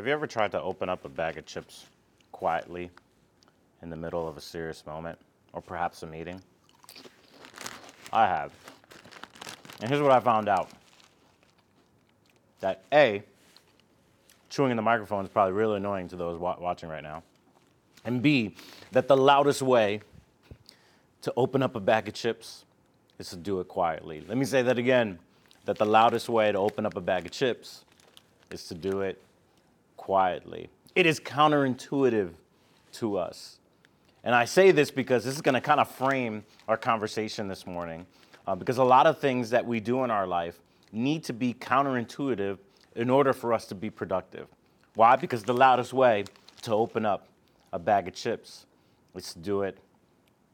[0.00, 1.84] Have you ever tried to open up a bag of chips
[2.32, 2.90] quietly
[3.82, 5.18] in the middle of a serious moment
[5.52, 6.40] or perhaps a meeting?
[8.10, 8.50] I have.
[9.78, 10.70] And here's what I found out
[12.60, 13.22] that A,
[14.48, 17.22] chewing in the microphone is probably really annoying to those wa- watching right now.
[18.06, 18.54] And B,
[18.92, 20.00] that the loudest way
[21.20, 22.64] to open up a bag of chips
[23.18, 24.24] is to do it quietly.
[24.26, 25.18] Let me say that again
[25.66, 27.84] that the loudest way to open up a bag of chips
[28.50, 29.22] is to do it
[30.10, 30.68] quietly.
[30.96, 32.30] It is counterintuitive
[32.94, 33.60] to us.
[34.24, 37.64] And I say this because this is going to kind of frame our conversation this
[37.64, 38.06] morning.
[38.44, 40.58] Uh, because a lot of things that we do in our life
[40.90, 42.58] need to be counterintuitive
[42.96, 44.48] in order for us to be productive.
[44.96, 45.14] Why?
[45.14, 46.24] Because the loudest way
[46.62, 47.28] to open up
[47.72, 48.66] a bag of chips
[49.14, 49.78] is to do it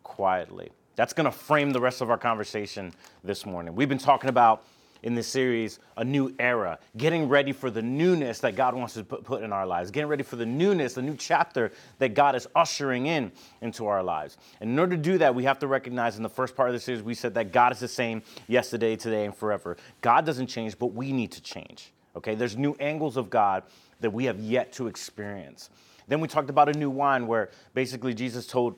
[0.02, 0.68] quietly.
[0.96, 2.92] That's going to frame the rest of our conversation
[3.24, 3.74] this morning.
[3.74, 4.66] We've been talking about
[5.02, 9.04] in this series a new era, getting ready for the newness that God wants to
[9.04, 12.46] put in our lives, getting ready for the newness, the new chapter that God is
[12.54, 14.36] ushering in into our lives.
[14.60, 16.74] And in order to do that, we have to recognize in the first part of
[16.74, 19.76] the series, we said that God is the same yesterday, today, and forever.
[20.00, 21.92] God doesn't change, but we need to change.
[22.16, 23.64] Okay, there's new angles of God
[24.00, 25.70] that we have yet to experience.
[26.08, 28.76] Then we talked about a new wine where basically Jesus told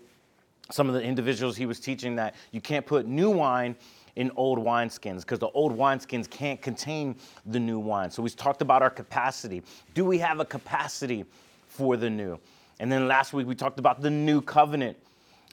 [0.71, 3.77] some of the individuals he was teaching that you can't put new wine
[4.19, 7.15] in old wineskins because the old wineskins can't contain
[7.47, 8.11] the new wine.
[8.11, 9.63] So we talked about our capacity.
[9.95, 11.25] Do we have a capacity
[11.69, 12.37] for the new?
[12.81, 14.97] And then last week we talked about the new covenant,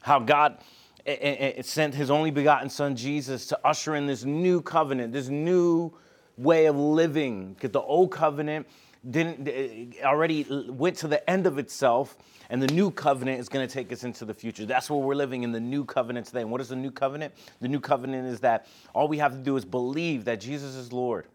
[0.02, 0.58] how God
[1.06, 5.12] eh, eh, eh, sent his only begotten son Jesus to usher in this new covenant,
[5.12, 5.92] this new
[6.36, 7.52] way of living.
[7.52, 8.66] Because the old covenant
[9.10, 9.50] didn't eh,
[10.00, 12.16] eh, already went to the end of itself
[12.50, 14.66] and the new covenant is going to take us into the future.
[14.66, 16.42] That's where we're living in the new covenant today.
[16.42, 17.34] And what is the new covenant?
[17.60, 20.92] The new covenant is that all we have to do is believe that Jesus is
[20.92, 21.26] Lord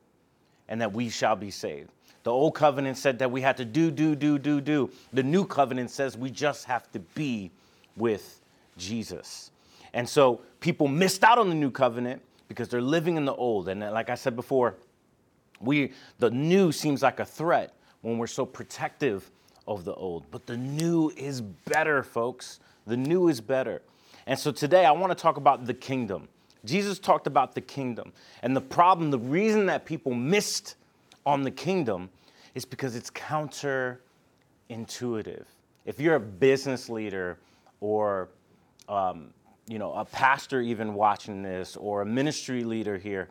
[0.69, 1.89] and that we shall be saved.
[2.23, 4.89] The old covenant said that we had to do, do, do, do, do.
[5.11, 7.51] The new covenant says we just have to be
[7.97, 8.39] with
[8.77, 9.51] Jesus.
[9.93, 13.69] And so people missed out on the new covenant because they're living in the old.
[13.69, 14.75] And like I said before,
[15.63, 19.29] we the new seems like a threat when we're so protective
[19.67, 20.25] of the old.
[20.31, 22.59] But the new is better, folks.
[22.87, 23.81] The new is better.
[24.25, 26.27] And so today I want to talk about the kingdom.
[26.65, 28.11] Jesus talked about the kingdom.
[28.43, 30.75] And the problem, the reason that people missed
[31.25, 32.09] on the kingdom
[32.53, 33.97] is because it's counterintuitive.
[35.85, 37.37] If you're a business leader
[37.79, 38.29] or
[38.87, 39.33] um,
[39.67, 43.29] you know, a pastor even watching this or a ministry leader here,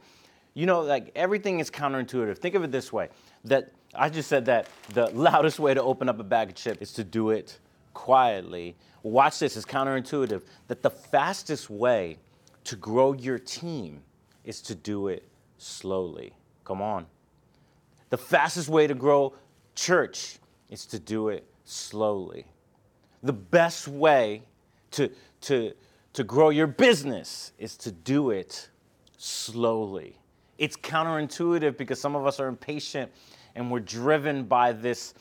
[0.54, 2.38] you know, like everything is counterintuitive.
[2.38, 3.08] Think of it this way
[3.44, 6.80] that I just said that the loudest way to open up a bag of chips
[6.80, 7.58] is to do it
[7.94, 8.76] quietly.
[9.02, 10.42] Watch this, it's counterintuitive.
[10.68, 12.18] That the fastest way
[12.64, 14.02] to grow your team
[14.44, 15.26] is to do it
[15.58, 16.32] slowly.
[16.64, 17.06] Come on.
[18.10, 19.34] The fastest way to grow
[19.74, 20.38] church
[20.68, 22.46] is to do it slowly.
[23.22, 24.42] The best way
[24.92, 25.10] to,
[25.42, 25.72] to,
[26.14, 28.68] to grow your business is to do it
[29.16, 30.19] slowly.
[30.60, 33.10] It's counterintuitive because some of us are impatient
[33.56, 35.14] and we're driven by this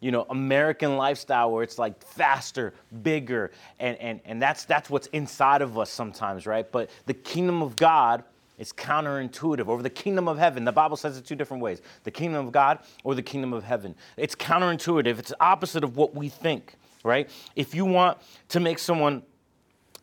[0.00, 3.50] you know american lifestyle where it's like faster bigger
[3.80, 6.70] and, and, and that's that's what's inside of us sometimes right?
[6.70, 8.24] But the kingdom of god
[8.56, 9.66] is counterintuitive.
[9.66, 12.52] Over the kingdom of heaven the bible says it two different ways the kingdom of
[12.52, 13.94] god or the kingdom of heaven.
[14.16, 15.18] It's counterintuitive.
[15.18, 17.28] It's opposite of what we think right?
[17.54, 18.18] If you want
[18.48, 19.22] to make someone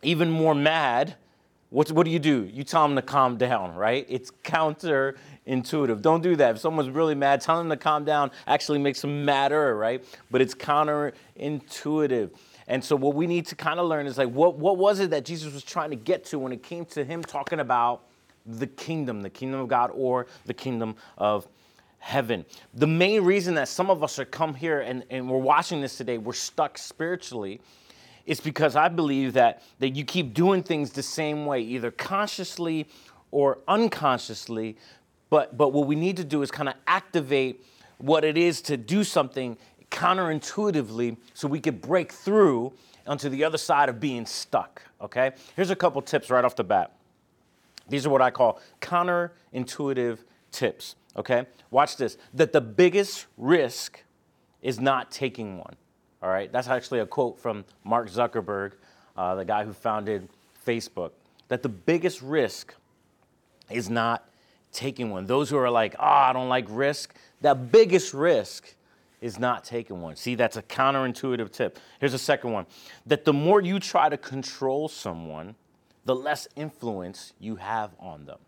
[0.04, 1.16] even more mad
[1.72, 2.50] what, what do you do?
[2.52, 4.06] You tell them to calm down, right?
[4.10, 6.02] It's counterintuitive.
[6.02, 6.56] Don't do that.
[6.56, 10.04] If someone's really mad, tell them to calm down actually makes them madder, right?
[10.30, 12.32] But it's counterintuitive.
[12.68, 15.12] And so what we need to kind of learn is like, what, what was it
[15.12, 18.04] that Jesus was trying to get to when it came to him talking about
[18.46, 21.48] the kingdom, the kingdom of God or the kingdom of
[22.00, 22.44] heaven.
[22.74, 25.98] The main reason that some of us are come here and, and we're watching this
[25.98, 27.62] today, we're stuck spiritually,
[28.26, 32.88] it's because I believe that, that you keep doing things the same way, either consciously
[33.32, 34.78] or unconsciously.
[35.30, 37.64] But, but what we need to do is kind of activate
[37.98, 39.58] what it is to do something
[39.90, 42.74] counterintuitively so we could break through
[43.08, 44.82] onto the other side of being stuck.
[45.02, 45.32] Okay?
[45.56, 46.94] Here's a couple tips right off the bat.
[47.90, 50.20] These are what I call counterintuitive
[50.52, 50.96] tips.
[51.16, 51.46] Okay?
[51.72, 52.18] Watch this.
[52.34, 54.04] That the biggest risk
[54.62, 55.76] is not taking one.
[56.22, 58.74] All right, that's actually a quote from Mark Zuckerberg,
[59.18, 60.30] uh, the guy who founded
[60.66, 61.12] Facebook.
[61.48, 62.76] That the biggest risk
[63.70, 64.30] is not
[64.72, 65.26] taking one.
[65.26, 68.76] Those who are like, oh, I don't like risk, the biggest risk
[69.20, 70.16] is not taking one.
[70.16, 71.80] See, that's a counterintuitive tip.
[72.00, 72.66] Here's a second one
[73.06, 75.56] that the more you try to control someone,
[76.06, 78.40] the less influence you have on them.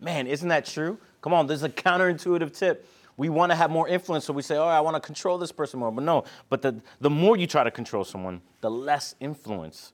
[0.00, 0.98] Man, isn't that true?
[1.22, 2.86] Come on, there's a counterintuitive tip.
[3.18, 5.50] We want to have more influence, so we say, oh, I want to control this
[5.50, 5.90] person more.
[5.90, 9.92] But no, but the, the more you try to control someone, the less influence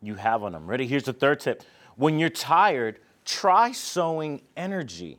[0.00, 0.68] you have on them.
[0.68, 0.86] Ready?
[0.86, 1.64] Here's the third tip.
[1.96, 5.18] When you're tired, try sowing energy.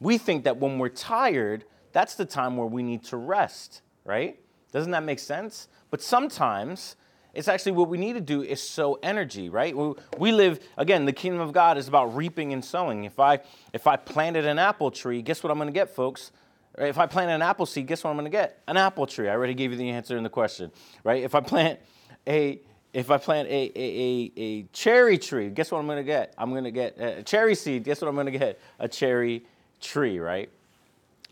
[0.00, 4.40] We think that when we're tired, that's the time where we need to rest, right?
[4.72, 5.68] Doesn't that make sense?
[5.90, 6.96] But sometimes
[7.34, 9.74] it's actually what we need to do is sow energy, right?
[10.18, 11.04] We live again.
[11.04, 13.04] The kingdom of God is about reaping and sowing.
[13.04, 13.40] If I
[13.74, 16.32] if I planted an apple tree, guess what I'm going to get, folks?
[16.78, 18.62] If I plant an apple seed, guess what I'm going to get?
[18.68, 19.28] An apple tree.
[19.28, 20.70] I already gave you the answer in the question,
[21.02, 21.22] right?
[21.22, 21.80] If I plant
[22.26, 22.60] a
[22.94, 26.32] if I plant a, a, a, a cherry tree, guess what I'm going to get?
[26.38, 27.84] I'm going to get a cherry seed.
[27.84, 28.58] Guess what I'm going to get?
[28.78, 29.44] A cherry
[29.80, 30.48] tree, right?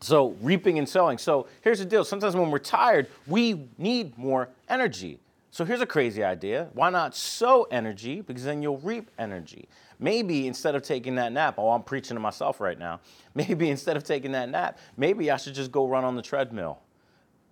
[0.00, 1.16] So reaping and sowing.
[1.16, 2.04] So here's the deal.
[2.04, 5.18] Sometimes when we're tired, we need more energy.
[5.56, 6.68] So here's a crazy idea.
[6.74, 8.20] Why not sow energy?
[8.20, 9.70] Because then you'll reap energy.
[9.98, 13.00] Maybe instead of taking that nap, oh, I'm preaching to myself right now.
[13.34, 16.80] Maybe instead of taking that nap, maybe I should just go run on the treadmill,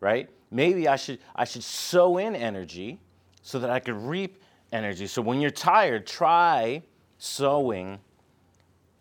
[0.00, 0.28] right?
[0.50, 3.00] Maybe I should I should sow in energy
[3.40, 4.36] so that I could reap
[4.70, 5.06] energy.
[5.06, 6.82] So when you're tired, try
[7.16, 8.00] sowing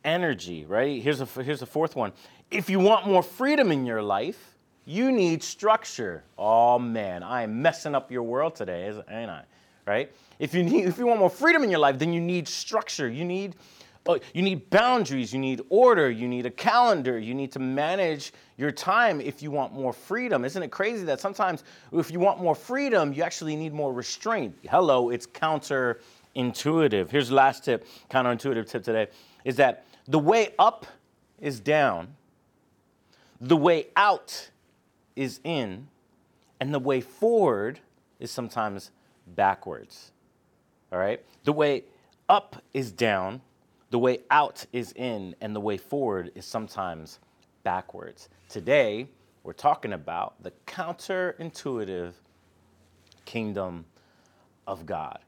[0.05, 1.01] energy, right?
[1.01, 2.13] Here's a here's a fourth one.
[2.49, 4.52] If you want more freedom in your life,
[4.85, 6.23] you need structure.
[6.37, 9.43] Oh man, I am messing up your world today, ain't I?
[9.85, 10.11] Right?
[10.39, 13.09] If you need, if you want more freedom in your life, then you need structure.
[13.09, 13.55] You need,
[14.07, 15.33] uh, you need boundaries.
[15.33, 16.09] You need order.
[16.09, 17.19] You need a calendar.
[17.19, 20.45] You need to manage your time if you want more freedom.
[20.45, 24.55] Isn't it crazy that sometimes if you want more freedom, you actually need more restraint?
[24.69, 27.09] Hello, it's counterintuitive.
[27.09, 29.07] Here's the last tip, counterintuitive tip today,
[29.43, 30.85] is that the way up
[31.39, 32.15] is down.
[33.41, 34.49] The way out
[35.15, 35.87] is in,
[36.59, 37.79] and the way forward
[38.19, 38.91] is sometimes
[39.27, 40.11] backwards.
[40.91, 41.23] All right?
[41.43, 41.83] The way
[42.29, 43.41] up is down,
[43.89, 47.19] the way out is in, and the way forward is sometimes
[47.63, 48.29] backwards.
[48.49, 49.07] Today,
[49.43, 52.13] we're talking about the counterintuitive
[53.25, 53.85] kingdom
[54.67, 55.19] of God.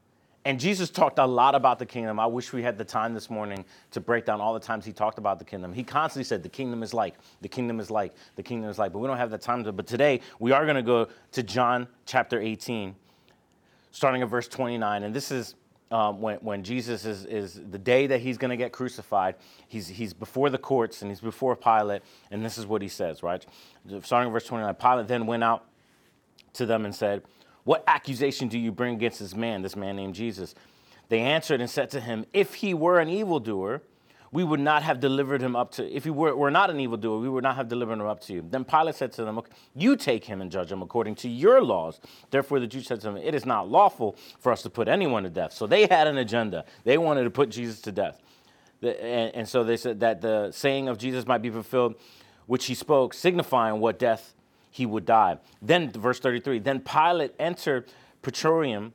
[0.46, 2.20] And Jesus talked a lot about the kingdom.
[2.20, 4.92] I wish we had the time this morning to break down all the times he
[4.92, 5.72] talked about the kingdom.
[5.72, 8.92] He constantly said, The kingdom is like, the kingdom is like, the kingdom is like.
[8.92, 9.72] But we don't have the time to.
[9.72, 12.94] But today, we are going to go to John chapter 18,
[13.90, 15.02] starting at verse 29.
[15.02, 15.56] And this is
[15.90, 19.34] um, when, when Jesus is, is the day that he's going to get crucified.
[19.66, 22.02] He's, he's before the courts and he's before Pilate.
[22.30, 23.44] And this is what he says, right?
[24.02, 24.72] Starting at verse 29.
[24.76, 25.64] Pilate then went out
[26.52, 27.22] to them and said,
[27.66, 30.54] what accusation do you bring against this man, this man named Jesus?
[31.08, 33.82] They answered and said to him, If he were an evildoer,
[34.30, 37.18] we would not have delivered him up to, if he were, were not an evildoer,
[37.18, 38.44] we would not have delivered him up to you.
[38.48, 41.60] Then Pilate said to them, okay, You take him and judge him according to your
[41.60, 41.98] laws.
[42.30, 45.24] Therefore, the Jews said to him, It is not lawful for us to put anyone
[45.24, 45.52] to death.
[45.52, 46.66] So they had an agenda.
[46.84, 48.22] They wanted to put Jesus to death.
[48.80, 51.96] The, and, and so they said that the saying of Jesus might be fulfilled,
[52.46, 54.35] which he spoke, signifying what death
[54.76, 55.38] he would die.
[55.62, 57.88] Then, verse 33, then Pilate entered
[58.20, 58.92] Praetorium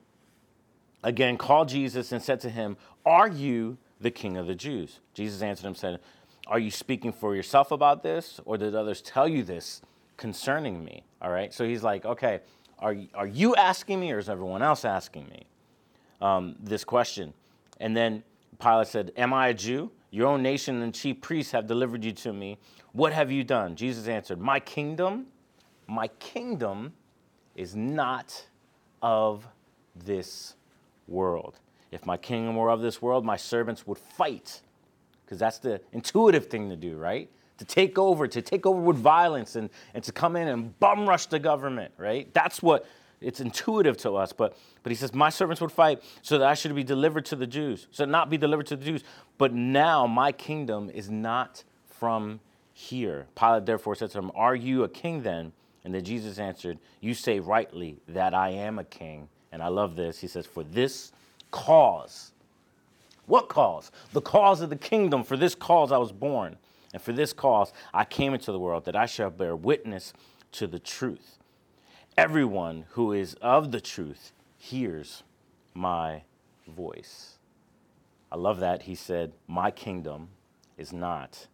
[1.02, 5.00] again, called Jesus and said to him, Are you the king of the Jews?
[5.16, 6.00] Jesus answered him, said,
[6.46, 9.82] Are you speaking for yourself about this, or did others tell you this
[10.18, 11.04] concerning me?
[11.20, 12.42] All right, so he's like, Okay,
[12.78, 15.48] are, are you asking me, or is everyone else asking me
[16.22, 17.34] um, this question?
[17.80, 18.22] And then
[18.60, 19.90] Pilate said, Am I a Jew?
[20.12, 22.60] Your own nation and chief priests have delivered you to me.
[22.92, 23.76] What have you done?
[23.76, 25.28] Jesus answered, My kingdom
[25.92, 26.94] my kingdom
[27.56, 28.46] is not
[29.02, 29.46] of
[29.96, 30.56] this
[31.08, 31.60] world.
[31.92, 34.62] If my kingdom were of this world, my servants would fight.
[35.26, 37.30] Because that's the intuitive thing to do, right?
[37.58, 41.08] To take over, to take over with violence and, and to come in and bum
[41.08, 42.34] rush the government, right?
[42.34, 42.86] That's what
[43.20, 44.32] it's intuitive to us.
[44.32, 47.36] But but he says, My servants would fight so that I should be delivered to
[47.36, 47.88] the Jews.
[47.92, 49.04] So not be delivered to the Jews.
[49.38, 52.40] But now my kingdom is not from
[52.74, 53.28] here.
[53.36, 55.52] Pilate therefore said to him, Are you a king then?
[55.84, 59.30] And then Jesus answered, You say rightly that I am a king.
[59.52, 60.20] And I love this.
[60.20, 61.12] He says, For this
[61.50, 62.32] cause.
[63.26, 63.92] What cause?
[64.14, 65.24] The cause of the kingdom.
[65.24, 66.58] For this cause I was born.
[66.94, 70.14] And for this cause I came into the world, that I shall bear witness
[70.54, 71.38] to the truth.
[72.18, 75.24] Everyone who is of the truth hears
[75.74, 76.24] my
[76.68, 77.38] voice.
[78.32, 78.84] I love that.
[78.84, 80.30] He said, My kingdom
[80.78, 81.48] is not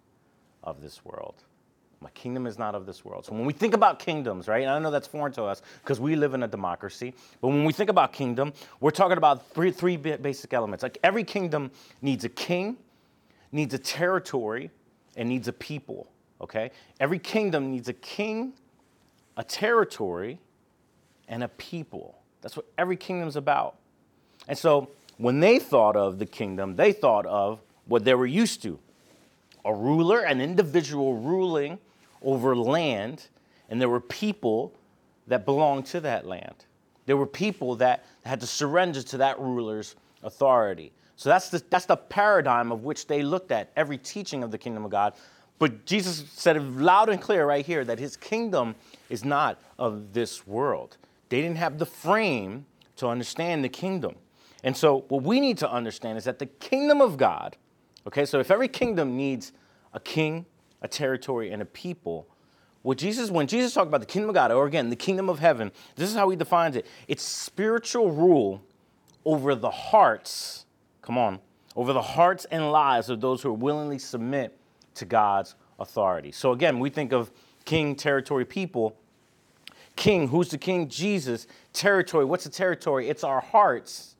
[0.63, 1.43] of this world.
[1.99, 3.25] My kingdom is not of this world.
[3.25, 5.99] So when we think about kingdoms, right, and I know that's foreign to us because
[5.99, 9.71] we live in a democracy, but when we think about kingdom, we're talking about three,
[9.71, 10.83] three basic elements.
[10.83, 12.77] Like every kingdom needs a king,
[13.51, 14.69] needs a territory,
[15.15, 16.07] and needs a people,
[16.39, 16.69] okay?
[16.99, 18.53] Every kingdom needs a king,
[19.35, 20.37] a territory,
[21.27, 22.19] and a people.
[22.41, 23.75] That's what every kingdom's about.
[24.47, 28.61] And so when they thought of the kingdom, they thought of what they were used
[28.63, 28.79] to
[29.65, 31.77] a ruler, an individual ruling
[32.21, 33.27] over land,
[33.69, 34.73] and there were people
[35.27, 36.65] that belonged to that land.
[37.05, 40.91] There were people that had to surrender to that ruler's authority.
[41.15, 44.57] So that's the, that's the paradigm of which they looked at every teaching of the
[44.57, 45.13] kingdom of God.
[45.59, 48.75] But Jesus said it loud and clear right here that his kingdom
[49.09, 50.97] is not of this world.
[51.29, 52.65] They didn't have the frame
[52.97, 54.15] to understand the kingdom.
[54.63, 57.57] And so, what we need to understand is that the kingdom of God,
[58.05, 59.51] okay, so if every kingdom needs
[59.93, 60.45] a king,
[60.81, 62.27] a territory, and a people,
[62.87, 65.39] what Jesus, when Jesus talked about the kingdom of God, or again, the kingdom of
[65.39, 68.63] heaven, this is how he defines it it's spiritual rule
[69.25, 70.65] over the hearts,
[71.01, 71.39] come on,
[71.75, 74.57] over the hearts and lives of those who willingly submit
[74.95, 76.31] to God's authority.
[76.31, 77.29] So again, we think of
[77.65, 78.95] king, territory, people.
[79.97, 80.87] King, who's the king?
[80.87, 81.45] Jesus.
[81.73, 83.09] Territory, what's the territory?
[83.09, 84.15] It's our hearts.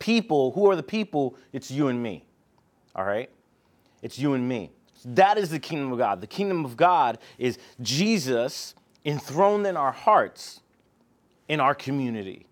[0.00, 1.36] People, who are the people?
[1.52, 2.24] It's you and me.
[2.96, 3.30] All right?
[4.02, 4.72] It's you and me.
[5.04, 6.20] That is the kingdom of God.
[6.20, 10.60] The kingdom of God is Jesus enthroned in our hearts,
[11.48, 12.46] in our community.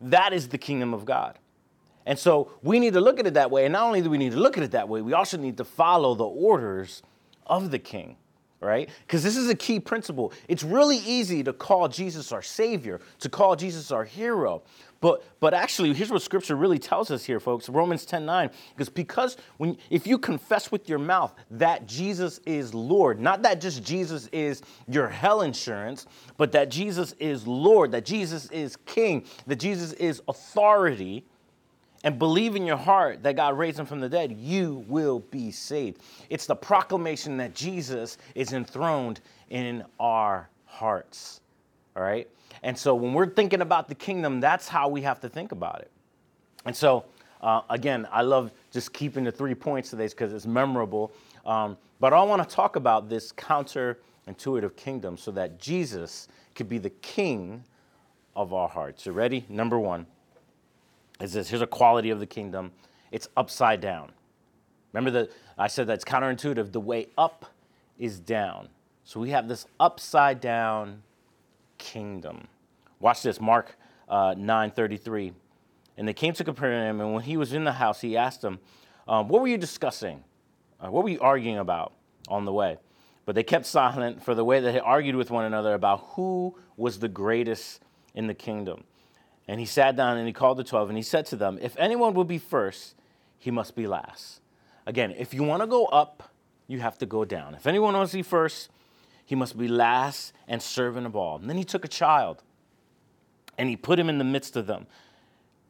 [0.00, 1.38] That is the kingdom of God.
[2.04, 3.64] And so we need to look at it that way.
[3.64, 5.56] And not only do we need to look at it that way, we also need
[5.58, 7.02] to follow the orders
[7.46, 8.16] of the king,
[8.60, 8.88] right?
[9.06, 10.32] Because this is a key principle.
[10.48, 14.62] It's really easy to call Jesus our Savior, to call Jesus our hero.
[15.02, 17.68] But, but actually, here's what Scripture really tells us here, folks.
[17.68, 18.50] Romans 10 9.
[18.70, 23.60] Because because when if you confess with your mouth that Jesus is Lord, not that
[23.60, 26.06] just Jesus is your hell insurance,
[26.36, 31.24] but that Jesus is Lord, that Jesus is King, that Jesus is authority,
[32.04, 35.50] and believe in your heart that God raised him from the dead, you will be
[35.50, 36.00] saved.
[36.30, 41.40] It's the proclamation that Jesus is enthroned in our hearts.
[41.96, 42.28] All right?
[42.62, 45.80] And so when we're thinking about the kingdom, that's how we have to think about
[45.80, 45.90] it.
[46.64, 47.04] And so,
[47.40, 51.12] uh, again, I love just keeping the three points today because it's memorable.
[51.44, 56.78] Um, but I want to talk about this counterintuitive kingdom so that Jesus could be
[56.78, 57.64] the king
[58.36, 59.06] of our hearts.
[59.06, 59.44] You ready?
[59.48, 60.06] Number one
[61.20, 62.72] is this here's a quality of the kingdom
[63.10, 64.10] it's upside down.
[64.92, 66.72] Remember that I said that's counterintuitive.
[66.72, 67.46] The way up
[67.98, 68.68] is down.
[69.04, 71.02] So we have this upside down
[71.78, 72.48] kingdom.
[73.02, 73.76] Watch this, Mark
[74.08, 75.34] uh, 9:33.
[75.98, 78.60] And they came to Capernaum, and when he was in the house, he asked them,
[79.08, 80.22] um, "What were you discussing?
[80.80, 81.92] Uh, what were you arguing about
[82.28, 82.78] on the way?"
[83.26, 87.00] But they kept silent for the way they argued with one another about who was
[87.00, 87.82] the greatest
[88.14, 88.84] in the kingdom.
[89.48, 91.76] And he sat down and he called the 12 and he said to them, If
[91.78, 92.94] anyone will be first,
[93.38, 94.40] he must be last.
[94.86, 96.30] Again, if you want to go up,
[96.68, 97.54] you have to go down.
[97.54, 98.70] If anyone wants to be first,
[99.24, 101.36] he must be last and servant of all.
[101.36, 102.42] And then he took a child
[103.62, 104.88] and he put him in the midst of them.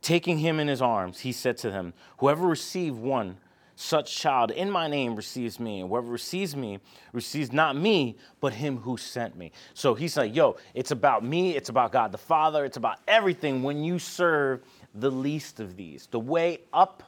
[0.00, 3.36] Taking him in his arms, he said to them, Whoever received one
[3.76, 6.80] such child in my name receives me, and whoever receives me
[7.12, 9.52] receives not me, but him who sent me.
[9.74, 13.62] So he's like, Yo, it's about me, it's about God the Father, it's about everything
[13.62, 14.62] when you serve
[14.94, 16.08] the least of these.
[16.10, 17.02] The way up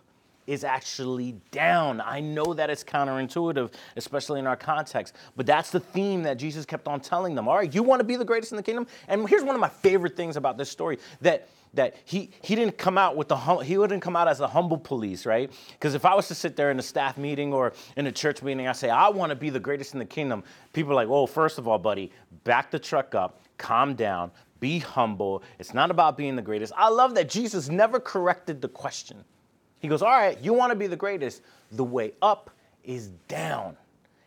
[0.46, 2.00] is actually down.
[2.00, 6.64] I know that it's counterintuitive, especially in our context, but that's the theme that Jesus
[6.66, 7.48] kept on telling them.
[7.48, 8.86] All right, you want to be the greatest in the kingdom?
[9.08, 12.78] And here's one of my favorite things about this story that that he he didn't
[12.78, 15.50] come out with the he wouldn't come out as a humble police, right?
[15.72, 18.42] Because if I was to sit there in a staff meeting or in a church
[18.42, 20.44] meeting, I say I want to be the greatest in the kingdom.
[20.72, 22.12] People are like, "Oh, first of all, buddy,
[22.44, 25.42] back the truck up, calm down, be humble.
[25.58, 29.24] It's not about being the greatest." I love that Jesus never corrected the question.
[29.84, 31.42] He goes, All right, you want to be the greatest.
[31.72, 32.48] The way up
[32.84, 33.76] is down.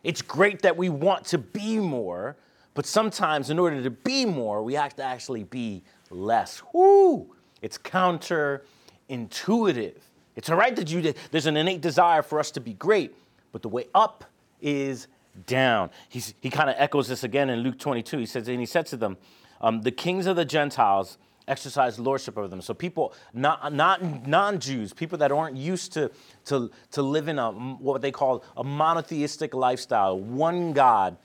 [0.04, 2.36] It's great that we want to be more,
[2.74, 6.62] but sometimes in order to be more, we have to actually be less.
[6.72, 7.34] Whoo!
[7.60, 9.94] It's counterintuitive.
[10.36, 13.16] It's all right that you there's an innate desire for us to be great,
[13.50, 14.26] but the way up
[14.60, 15.08] is
[15.48, 15.90] down.
[16.08, 18.18] He's, he kind of echoes this again in Luke 22.
[18.18, 19.16] He says, and he said to them,
[19.60, 22.60] um, the kings of the Gentiles exercise lordship over them.
[22.60, 26.10] So people, not, not non-Jews, people that aren't used to,
[26.46, 31.16] to, to live in a, what they call a monotheistic lifestyle, one God,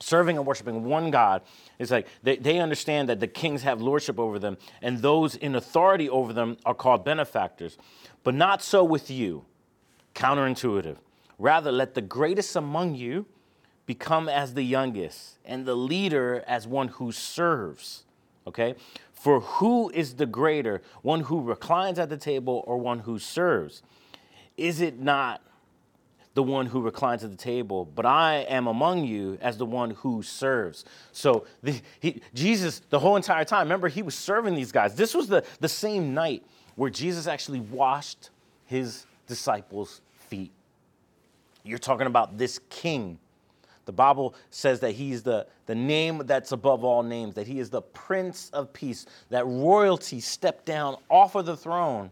[0.00, 1.42] serving and worshiping one God.
[1.78, 5.54] It's like they, they understand that the kings have lordship over them, and those in
[5.54, 7.78] authority over them are called benefactors.
[8.22, 9.44] But not so with you.
[10.14, 10.96] Counterintuitive.
[11.38, 13.26] Rather, let the greatest among you
[13.86, 18.04] become as the youngest, and the leader as one who serves.
[18.46, 18.74] Okay?
[19.24, 23.82] For who is the greater, one who reclines at the table or one who serves?
[24.58, 25.40] Is it not
[26.34, 29.92] the one who reclines at the table, but I am among you as the one
[29.92, 30.84] who serves.
[31.12, 34.94] So the, he, Jesus, the whole entire time, remember, he was serving these guys.
[34.94, 36.44] This was the, the same night
[36.76, 38.28] where Jesus actually washed
[38.66, 40.52] his disciples' feet.
[41.62, 43.18] You're talking about this king
[43.84, 47.70] The Bible says that he's the, the name that's above all names, that he is
[47.70, 52.10] the Prince of Peace, that royalty stepped down off of the throne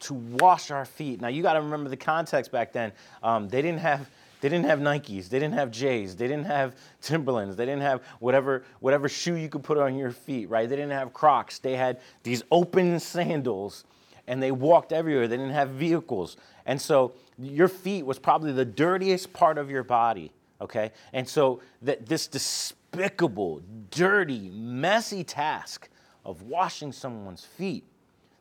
[0.00, 1.20] to wash our feet.
[1.20, 2.92] Now you got to remember the context back then.
[3.22, 4.08] Um, they didn't have
[4.40, 8.02] they didn't have Nikes, they didn't have J's, they didn't have Timberlands, they didn't have
[8.20, 10.68] whatever whatever shoe you could put on your feet, right?
[10.68, 11.58] They didn't have Crocs.
[11.58, 13.84] They had these open sandals
[14.26, 15.28] and they walked everywhere.
[15.28, 16.36] They didn't have vehicles.
[16.64, 20.92] And so your feet was probably the dirtiest part of your body, okay?
[21.12, 25.88] And so that this despicable, dirty, messy task
[26.24, 27.84] of washing someone's feet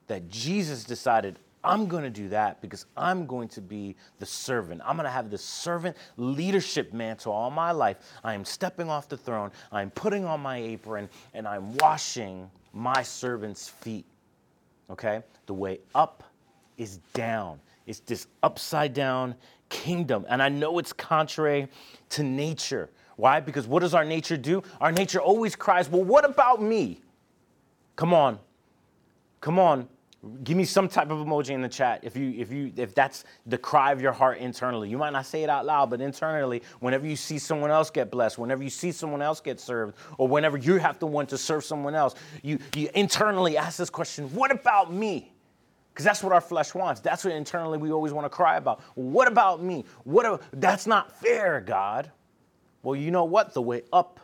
[0.07, 4.81] that Jesus decided I'm going to do that because I'm going to be the servant.
[4.85, 7.97] I'm going to have the servant leadership mantle all my life.
[8.23, 9.51] I am stepping off the throne.
[9.71, 14.05] I'm putting on my apron and I'm washing my servant's feet.
[14.89, 15.21] Okay?
[15.47, 16.23] The way up
[16.77, 17.59] is down.
[17.89, 19.35] It's this upside down
[19.69, 20.25] kingdom.
[20.29, 21.67] And I know it's contrary
[22.09, 22.89] to nature.
[23.15, 23.39] Why?
[23.39, 24.63] Because what does our nature do?
[24.79, 27.01] Our nature always cries, Well, what about me?
[27.95, 28.39] Come on.
[29.41, 29.87] Come on
[30.43, 33.23] give me some type of emoji in the chat if you if you if that's
[33.45, 36.61] the cry of your heart internally you might not say it out loud but internally
[36.81, 40.27] whenever you see someone else get blessed whenever you see someone else get served or
[40.27, 44.25] whenever you have to want to serve someone else you you internally ask this question
[44.35, 45.31] what about me
[45.99, 47.01] because that's what our flesh wants.
[47.01, 48.79] That's what internally we always want to cry about.
[48.95, 49.83] What about me?
[50.05, 52.09] What that's not fair god.
[52.83, 53.53] Well you know what?
[53.53, 54.21] The way up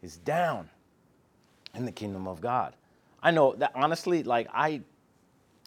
[0.00, 0.70] is down
[1.74, 2.74] in the kingdom of god.
[3.22, 4.80] I know that honestly like i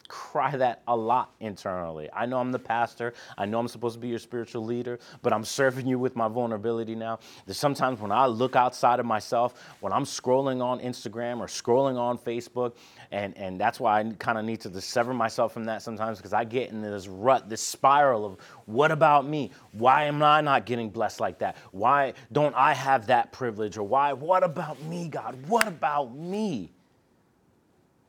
[0.08, 2.08] cry that a lot internally.
[2.12, 3.14] I know I'm the pastor.
[3.38, 6.28] I know I'm supposed to be your spiritual leader, but I'm serving you with my
[6.28, 7.20] vulnerability now.
[7.46, 11.98] There's sometimes when I look outside of myself, when I'm scrolling on Instagram or scrolling
[11.98, 12.74] on Facebook,
[13.10, 16.32] and, and that's why I kind of need to sever myself from that sometimes because
[16.32, 18.36] I get in this rut, this spiral of
[18.66, 19.52] what about me?
[19.72, 21.56] Why am I not getting blessed like that?
[21.72, 23.78] Why don't I have that privilege?
[23.78, 25.36] Or why, what about me, God?
[25.48, 26.73] What about me?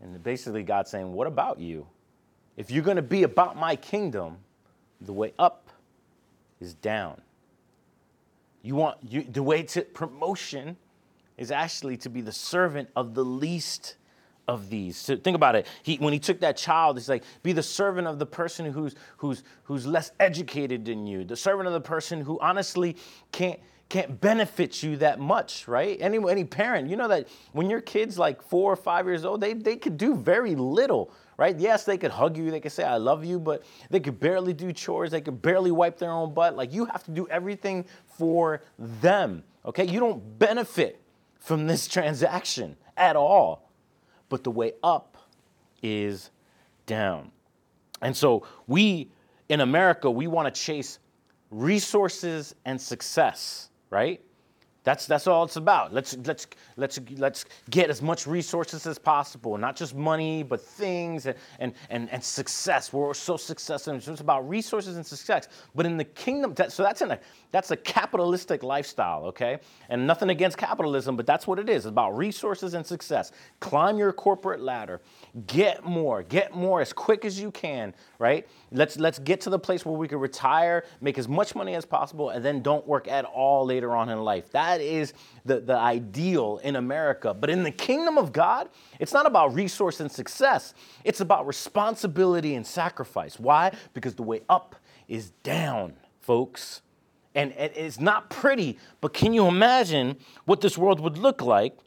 [0.05, 1.87] And basically, God's saying, What about you?
[2.57, 4.37] If you're going to be about my kingdom,
[5.01, 5.69] the way up
[6.61, 7.19] is down.
[8.61, 10.77] You want you, the way to promotion
[11.37, 13.95] is actually to be the servant of the least
[14.47, 14.95] of these.
[14.95, 15.65] So think about it.
[15.81, 18.95] He, when he took that child, he's like, be the servant of the person who's
[19.17, 22.95] who's who's less educated than you, the servant of the person who honestly
[23.31, 25.97] can't can't benefit you that much, right?
[26.01, 29.41] Any, any parent, you know that when your kid's like four or five years old,
[29.41, 31.57] they, they could do very little, right?
[31.57, 34.53] Yes, they could hug you, they could say, I love you, but they could barely
[34.53, 36.55] do chores, they could barely wipe their own butt.
[36.55, 37.85] Like you have to do everything
[38.17, 39.85] for them, okay?
[39.85, 41.01] You don't benefit
[41.39, 43.69] from this transaction at all.
[44.29, 45.17] But the way up
[45.83, 46.31] is
[46.87, 47.31] down.
[48.01, 49.11] And so we
[49.49, 50.99] in America, we want to chase
[51.51, 54.21] resources and success right?
[54.85, 55.93] That's, that's all it's about.
[55.93, 61.25] Let's, let's, let's, let's get as much resources as possible, not just money, but things
[61.25, 62.93] and, and, and, and success.
[62.93, 63.95] We're so successful.
[63.95, 65.47] It's about resources and success.
[65.73, 67.19] But in the kingdom, that, so that's, in a,
[67.51, 69.57] that's a capitalistic lifestyle, okay?
[69.89, 71.77] And nothing against capitalism, but that's what it is.
[71.77, 73.31] It's about resources and success.
[73.59, 75.01] Climb your corporate ladder.
[75.47, 76.21] Get more.
[76.21, 78.47] Get more as quick as you can, right?
[78.71, 81.85] Let's, let's get to the place where we can retire, make as much money as
[81.85, 84.51] possible, and then don't work at all later on in life.
[84.51, 85.13] That that is
[85.45, 87.33] the, the ideal in America.
[87.33, 88.67] But in the kingdom of God,
[88.99, 90.73] it's not about resource and success,
[91.05, 93.39] it's about responsibility and sacrifice.
[93.39, 93.71] Why?
[93.93, 94.75] Because the way up
[95.07, 96.81] is down, folks.
[97.35, 101.77] And, it's not pretty, but can you imagine what this world would look like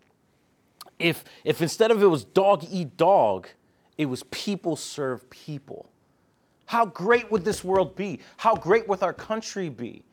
[0.99, 3.49] if, if instead of it was dog eat dog,
[3.97, 5.91] it was people serve people?
[6.67, 8.21] How great would this world be?
[8.37, 10.05] How great would our country be?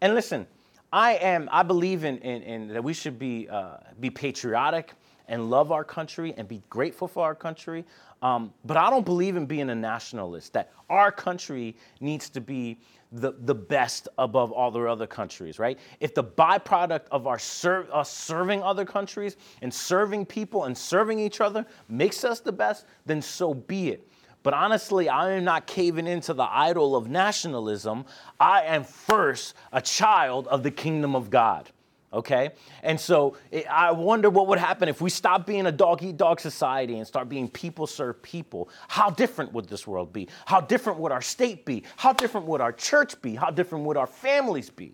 [0.00, 0.46] And listen,
[0.94, 4.92] I am, I believe in, in, in that we should be, uh, be patriotic
[5.26, 7.84] and love our country and be grateful for our country.
[8.22, 12.78] Um, but I don't believe in being a nationalist, that our country needs to be
[13.10, 15.80] the, the best above all the other countries, right?
[15.98, 21.18] If the byproduct of our ser- us serving other countries and serving people and serving
[21.18, 24.08] each other makes us the best, then so be it.
[24.44, 28.04] But honestly, I am not caving into the idol of nationalism.
[28.38, 31.70] I am first a child of the kingdom of God.
[32.12, 32.50] Okay?
[32.82, 33.36] And so
[33.68, 37.06] I wonder what would happen if we stop being a dog eat dog society and
[37.06, 38.68] start being people serve people.
[38.86, 40.28] How different would this world be?
[40.44, 41.82] How different would our state be?
[41.96, 43.34] How different would our church be?
[43.34, 44.92] How different would our families be?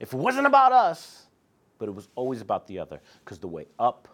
[0.00, 1.26] If it wasn't about us,
[1.78, 4.08] but it was always about the other, because the way up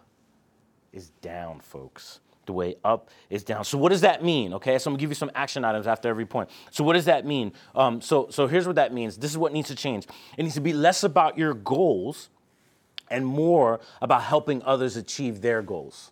[0.93, 2.19] is down, folks.
[2.45, 3.65] The way up is down.
[3.65, 4.53] So what does that mean?
[4.53, 6.49] Okay, so I'm gonna give you some action items after every point.
[6.71, 7.53] So what does that mean?
[7.73, 9.17] Um, so so here's what that means.
[9.17, 10.05] This is what needs to change.
[10.37, 12.29] It needs to be less about your goals
[13.09, 16.11] and more about helping others achieve their goals.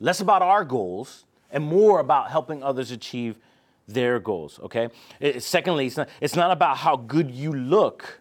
[0.00, 3.38] Less about our goals and more about helping others achieve
[3.86, 4.60] their goals.
[4.60, 4.88] Okay.
[5.18, 8.20] It, secondly, it's not, it's not about how good you look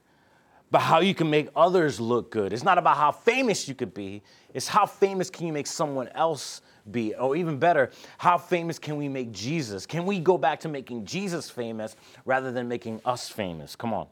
[0.69, 2.51] but how you can make others look good.
[2.51, 4.21] It's not about how famous you could be,
[4.53, 7.13] it's how famous can you make someone else be?
[7.15, 9.85] Or even better, how famous can we make Jesus?
[9.85, 11.95] Can we go back to making Jesus famous
[12.25, 13.75] rather than making us famous?
[13.75, 14.07] Come on.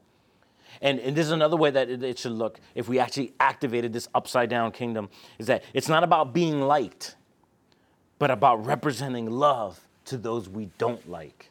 [0.81, 3.93] And, and this is another way that it, it should look if we actually activated
[3.93, 5.09] this upside down kingdom
[5.39, 7.15] is that it's not about being liked,
[8.19, 11.49] but about representing love to those we don't like.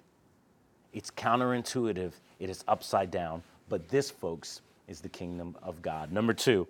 [0.92, 3.42] It's counterintuitive, it is upside down.
[3.68, 6.12] But this, folks, is the kingdom of God.
[6.12, 6.66] Number two.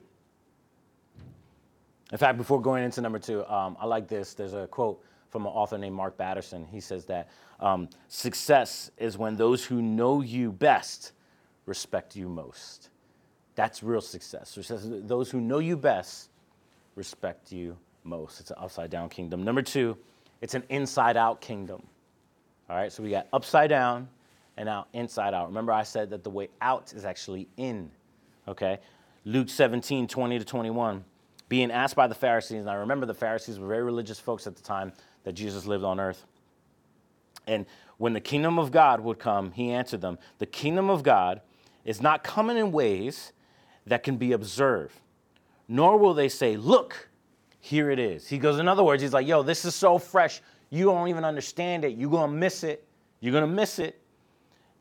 [2.13, 4.35] In fact, before going into number two, um, I like this.
[4.35, 6.67] There's a quote from an author named Mark Batterson.
[6.67, 7.29] He says that
[7.61, 11.13] um, success is when those who know you best
[11.67, 12.91] respect you most.
[13.55, 14.57] That's real success.
[14.61, 16.31] Says those who know you best
[16.95, 18.41] respect you most.
[18.41, 19.43] It's an upside down kingdom.
[19.43, 19.97] Number two,
[20.41, 21.83] it's an inside out kingdom.
[22.69, 24.09] All right, so we got upside down
[24.57, 25.49] and now inside out.
[25.49, 27.91] Remember, I said that the way out is actually in
[28.49, 28.79] okay?
[29.25, 31.05] Luke 17, 20 to 21.
[31.49, 34.57] Being asked by the Pharisees, and I remember the Pharisees were very religious folks at
[34.57, 34.93] the time
[35.25, 36.25] that Jesus lived on earth.
[37.47, 37.67] And
[37.99, 41.41] when the kingdom of God would come, he answered them The kingdom of God
[41.85, 43.33] is not coming in ways
[43.87, 44.99] that can be observed,
[45.69, 47.09] nor will they say, Look,
[47.61, 48.29] here it is.
[48.29, 50.41] He goes, in other words, he's like, Yo, this is so fresh.
[50.71, 51.97] You don't even understand it.
[51.97, 52.87] You're going to miss it.
[53.21, 54.01] You're going to miss it.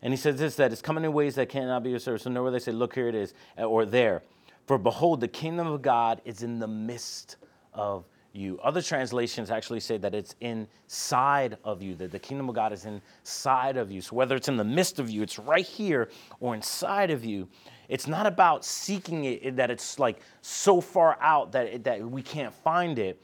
[0.02, 2.24] And he says this that it's coming in ways that cannot be observed.
[2.24, 4.22] So nowhere they say, look, here it is, or there.
[4.66, 7.38] For behold, the kingdom of God is in the midst
[7.74, 8.60] of you.
[8.64, 12.86] Other translations actually say that it's inside of you, that the kingdom of God is
[12.86, 14.02] inside of you.
[14.02, 17.48] So whether it's in the midst of you, it's right here, or inside of you,
[17.90, 22.22] it's not about seeking it, that it's like so far out that, it, that we
[22.22, 23.22] can't find it,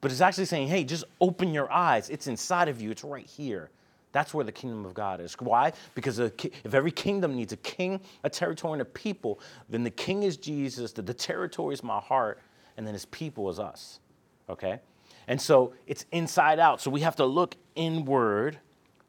[0.00, 2.10] but it's actually saying, hey, just open your eyes.
[2.10, 3.70] It's inside of you, it's right here.
[4.12, 5.34] That's where the kingdom of God is.
[5.40, 5.72] Why?
[5.94, 10.22] Because if every kingdom needs a king, a territory, and a people, then the king
[10.22, 12.38] is Jesus, the, the territory is my heart,
[12.76, 14.00] and then his people is us.
[14.48, 14.80] Okay?
[15.28, 16.80] And so it's inside out.
[16.80, 18.58] So we have to look inward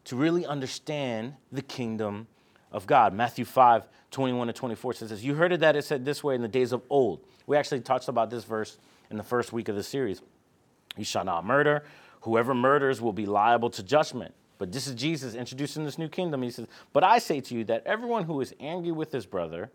[0.05, 2.27] to really understand the kingdom
[2.71, 3.13] of God.
[3.13, 5.23] Matthew 5, 21 to 24 says this.
[5.23, 7.21] You heard it that it said this way in the days of old.
[7.45, 8.77] We actually talked about this verse
[9.09, 10.21] in the first week of the series.
[10.97, 11.83] You shall not murder.
[12.21, 14.33] Whoever murders will be liable to judgment.
[14.63, 16.41] But this is Jesus introducing this new kingdom.
[16.41, 19.69] He says, But I say to you that everyone who is angry with his brother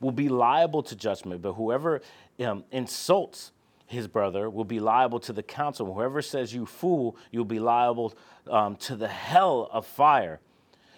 [0.00, 2.00] will be liable to judgment, but whoever
[2.40, 3.52] um, insults
[3.84, 5.92] his brother will be liable to the council.
[5.92, 8.14] Whoever says you fool, you'll be liable
[8.48, 10.40] um, to the hell of fire.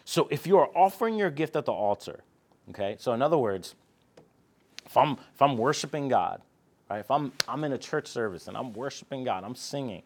[0.05, 2.21] So if you are offering your gift at the altar,
[2.71, 3.75] okay, so in other words,
[4.85, 6.43] if I'm, if I'm worshiping God,
[6.89, 10.05] right, if I'm, I'm in a church service and I'm worshiping God, I'm singing,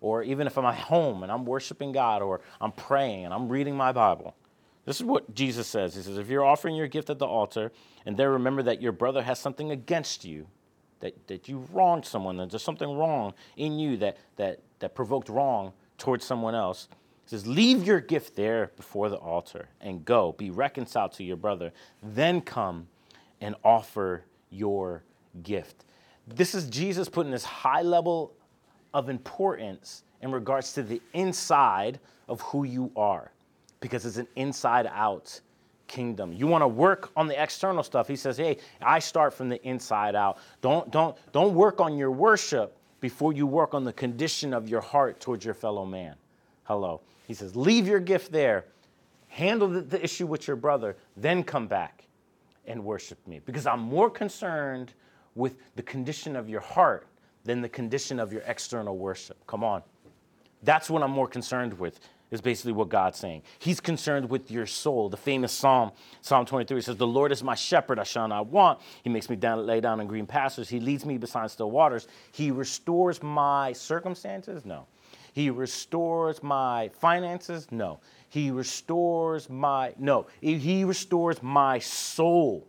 [0.00, 3.48] or even if I'm at home and I'm worshiping God, or I'm praying and I'm
[3.48, 4.34] reading my Bible.
[4.84, 5.94] This is what Jesus says.
[5.94, 7.72] He says, If you're offering your gift at the altar,
[8.06, 10.46] and there remember that your brother has something against you,
[11.00, 15.28] that, that you wronged someone, that there's something wrong in you that, that, that provoked
[15.28, 16.88] wrong towards someone else,
[17.24, 21.36] he says, Leave your gift there before the altar and go, be reconciled to your
[21.36, 22.88] brother, then come
[23.40, 25.02] and offer your
[25.42, 25.84] gift.
[26.26, 28.32] This is Jesus putting this high level
[28.94, 33.32] of importance in regards to the inside of who you are
[33.80, 35.40] because it's an inside out
[35.86, 36.32] kingdom.
[36.32, 38.08] You want to work on the external stuff.
[38.08, 40.38] He says, "Hey, I start from the inside out.
[40.60, 44.80] Don't don't don't work on your worship before you work on the condition of your
[44.80, 46.16] heart towards your fellow man."
[46.64, 47.00] Hello.
[47.26, 48.66] He says, "Leave your gift there.
[49.28, 52.04] Handle the, the issue with your brother, then come back
[52.66, 54.94] and worship me because I'm more concerned
[55.34, 57.06] with the condition of your heart
[57.44, 59.36] than the condition of your external worship.
[59.46, 59.82] Come on.
[60.62, 63.42] That's what I'm more concerned with, is basically what God's saying.
[63.58, 65.08] He's concerned with your soul.
[65.08, 68.80] The famous Psalm, Psalm 23, says, The Lord is my shepherd, I shall not want.
[69.02, 70.68] He makes me down, lay down in green pastures.
[70.68, 72.08] He leads me beside still waters.
[72.32, 74.64] He restores my circumstances?
[74.64, 74.86] No.
[75.32, 77.68] He restores my finances?
[77.70, 78.00] No.
[78.28, 80.26] He restores my, no.
[80.40, 82.66] He restores my soul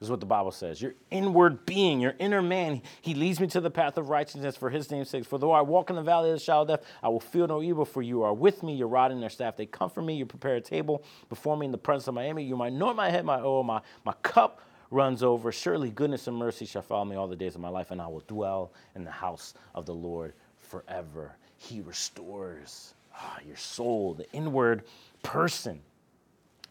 [0.00, 0.80] is what the Bible says.
[0.80, 4.70] Your inward being, your inner man, he leads me to the path of righteousness for
[4.70, 5.26] his name's sake.
[5.26, 7.46] For though I walk in the valley of the shadow of death, I will feel
[7.46, 9.58] no evil, for you are with me, your rod and your staff.
[9.58, 10.16] They comfort me.
[10.16, 12.44] You prepare a table before me in the presence of my enemy.
[12.44, 15.52] You might anoint my head, my oil, my, my cup runs over.
[15.52, 18.06] Surely goodness and mercy shall follow me all the days of my life, and I
[18.06, 21.36] will dwell in the house of the Lord forever.
[21.58, 24.84] he restores ah, your soul, the inward
[25.22, 25.82] person.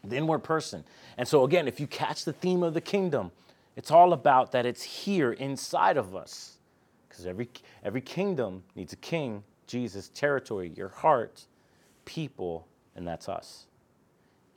[0.04, 0.84] The inward person.
[1.18, 3.30] And so, again, if you catch the theme of the kingdom,
[3.76, 6.58] it's all about that it's here inside of us.
[7.08, 7.48] Because every,
[7.84, 11.46] every kingdom needs a king, Jesus, territory, your heart,
[12.04, 13.66] people, and that's us.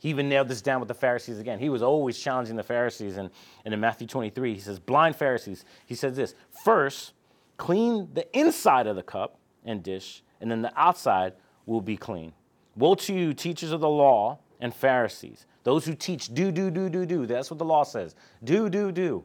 [0.04, 1.60] He even nailed this down with the Pharisees again.
[1.60, 3.16] He was always challenging the Pharisees.
[3.16, 3.30] And,
[3.64, 7.14] and in Matthew 23, he says, Blind Pharisees, he says this First,
[7.56, 11.34] clean the inside of the cup and dish, and then the outside
[11.66, 12.34] will be clean.
[12.76, 16.90] Woe to you, teachers of the law and Pharisees, those who teach do, do, do,
[16.90, 17.28] do, do.
[17.28, 18.16] That's what the law says.
[18.44, 19.24] Do, do, do.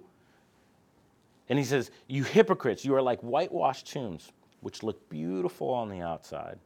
[1.49, 6.03] And he says, You hypocrites, you are like whitewashed tombs, which look beautiful on the
[6.03, 6.59] outside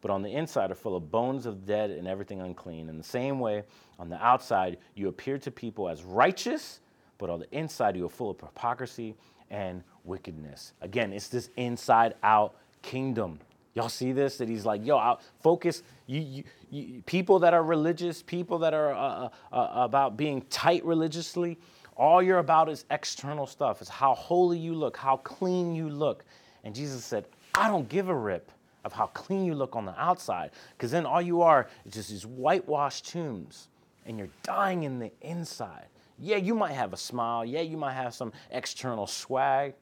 [0.00, 2.88] but on the inside are full of bones of dead and everything unclean.
[2.88, 3.64] In the same way,
[3.98, 6.80] on the outside, you appear to people as righteous,
[7.18, 9.14] but on the inside, you are full of hypocrisy
[9.50, 10.72] and wickedness.
[10.80, 13.40] Again, it's this inside out kingdom.
[13.74, 14.38] Y'all see this?
[14.38, 15.82] That he's like, yo, I'll focus.
[16.06, 20.42] You, you, you, people that are religious, people that are uh, uh, uh, about being
[20.50, 21.58] tight religiously,
[21.96, 23.80] all you're about is external stuff.
[23.80, 26.24] It's how holy you look, how clean you look.
[26.64, 28.50] And Jesus said, I don't give a rip
[28.84, 32.08] of how clean you look on the outside, because then all you are is just
[32.08, 33.68] these whitewashed tombs,
[34.06, 35.86] and you're dying in the inside.
[36.18, 37.44] Yeah, you might have a smile.
[37.44, 39.74] Yeah, you might have some external swag,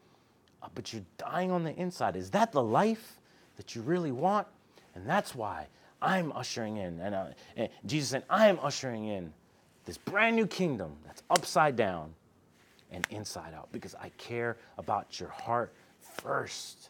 [0.63, 2.17] uh, but you're dying on the inside.
[2.17, 3.18] Is that the life
[3.59, 4.47] that you really want?
[4.95, 5.67] And that's why
[6.01, 9.33] I'm ushering in, and, uh, and Jesus said, I am ushering in
[9.85, 12.15] this brand new kingdom that's upside down
[12.91, 15.75] and inside out, because I care about your heart
[16.23, 16.89] first.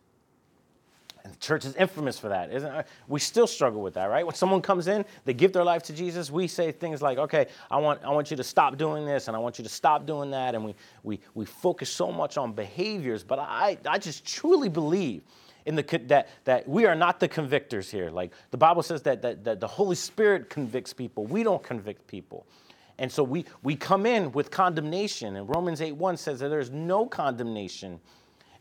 [1.24, 2.87] And the church is infamous for that, isn't it?
[3.09, 4.24] We still struggle with that, right?
[4.24, 7.46] When someone comes in, they give their life to Jesus, we say things like, okay,
[7.70, 10.07] I want, I want you to stop doing this and I want you to stop
[10.07, 10.54] doing that.
[10.54, 15.22] And we, we, we focus so much on behaviors, but I, I just truly believe
[15.68, 18.11] in the, that, that we are not the convictors here.
[18.11, 22.07] Like the Bible says that, that, that the Holy Spirit convicts people, we don't convict
[22.07, 22.46] people.
[22.98, 25.37] And so we, we come in with condemnation.
[25.37, 28.00] And Romans 8 1 says that there's no condemnation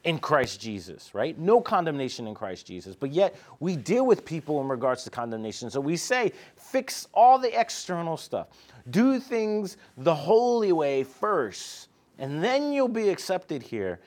[0.04, 1.40] in Christ Jesus, right?
[1.40, 2.94] No condemnation in Christ Jesus.
[2.94, 5.70] But yet we deal with people in regards to condemnation.
[5.70, 8.48] So we say, fix all the external stuff,
[8.90, 11.88] do things the holy way first,
[12.20, 14.02] and then you'll be accepted here.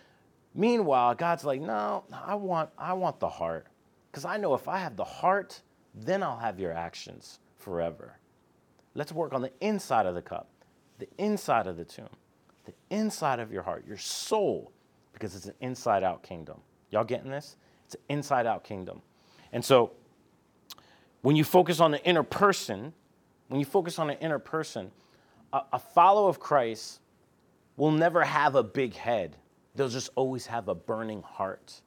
[0.54, 3.66] Meanwhile, God's like, no, I want, I want the heart.
[4.10, 5.60] Because I know if I have the heart,
[5.94, 8.16] then I'll have your actions forever.
[8.94, 10.48] Let's work on the inside of the cup,
[10.98, 12.08] the inside of the tomb,
[12.64, 14.72] the inside of your heart, your soul
[15.12, 16.60] because it's an inside out kingdom.
[16.90, 17.56] Y'all getting this?
[17.84, 19.02] It's an inside out kingdom.
[19.52, 19.92] And so
[21.22, 22.92] when you focus on the inner person,
[23.48, 24.90] when you focus on the inner person,
[25.52, 27.00] a, a follower of Christ
[27.76, 29.36] will never have a big head.
[29.80, 31.80] They'll just always have a burning heart.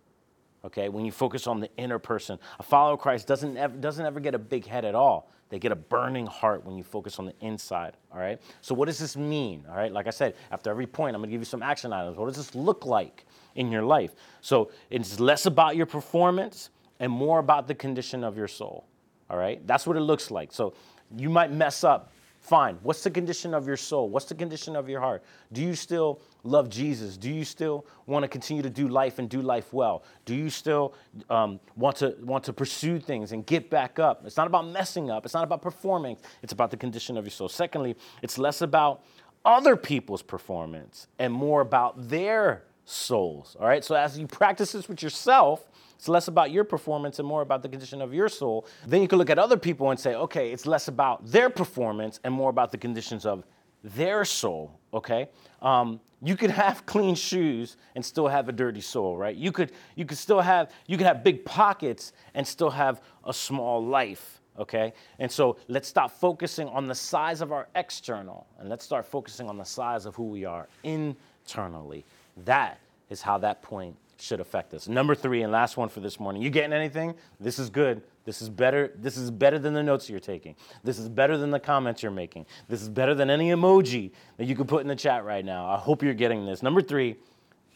[0.66, 4.04] Okay, when you focus on the inner person, a follower of Christ doesn't ever, doesn't
[4.04, 5.30] ever get a big head at all.
[5.50, 8.42] They get a burning heart when you focus on the inside, all right?
[8.62, 9.92] So, what does this mean, all right?
[9.92, 12.18] Like I said, after every point, I'm gonna give you some action items.
[12.18, 14.16] What does this look like in your life?
[14.42, 18.88] So, it's less about your performance and more about the condition of your soul,
[19.30, 19.68] all right?
[19.68, 20.52] That's what it looks like.
[20.52, 20.74] So,
[21.16, 22.12] you might mess up
[22.44, 22.78] Fine.
[22.84, 24.10] What's the condition of your soul?
[24.10, 25.24] What's the condition of your heart?
[25.54, 27.16] Do you still love Jesus?
[27.16, 30.04] Do you still want to continue to do life and do life well?
[30.26, 30.94] Do you still
[31.30, 34.26] um, want to want to pursue things and get back up?
[34.26, 35.24] It's not about messing up.
[35.24, 36.18] It's not about performing.
[36.42, 37.48] It's about the condition of your soul.
[37.48, 39.06] Secondly, it's less about
[39.46, 43.56] other people's performance and more about their souls.
[43.58, 43.86] All right.
[43.86, 45.70] So as you practice this with yourself,
[46.04, 48.68] it's less about your performance and more about the condition of your soul.
[48.86, 52.20] Then you can look at other people and say, okay, it's less about their performance
[52.26, 53.46] and more about the conditions of
[53.86, 55.30] their soul, okay?
[55.62, 59.34] Um, you could have clean shoes and still have a dirty soul, right?
[59.34, 63.34] You could, you could still have, you could have big pockets and still have a
[63.34, 64.92] small life, okay?
[65.20, 69.48] And so let's stop focusing on the size of our external and let's start focusing
[69.48, 72.04] on the size of who we are internally.
[72.44, 74.88] That is how that point should affect us.
[74.88, 76.42] Number three and last one for this morning.
[76.42, 77.16] You getting anything?
[77.40, 78.02] This is good.
[78.26, 78.92] This is better.
[78.96, 80.56] This is better than the notes you're taking.
[80.84, 82.46] This is better than the comments you're making.
[82.70, 85.68] This is better than any emoji that you could put in the chat right now.
[85.68, 86.64] I hope you're getting this.
[86.64, 87.18] Number three,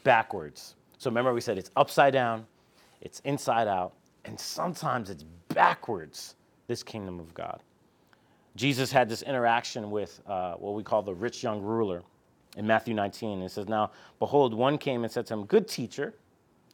[0.03, 0.75] backwards.
[0.97, 2.45] So remember, we said it's upside down,
[3.01, 3.93] it's inside out,
[4.25, 6.35] and sometimes it's backwards,
[6.67, 7.61] this kingdom of God.
[8.55, 12.03] Jesus had this interaction with uh, what we call the rich young ruler
[12.57, 13.41] in Matthew 19.
[13.41, 16.15] It says, Now, behold, one came and said to him, Good teacher,